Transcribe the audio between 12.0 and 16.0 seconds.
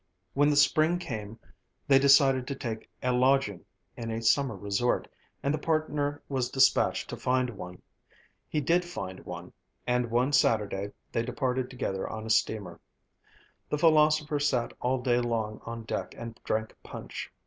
on a steamer. The philosopher sat all day long on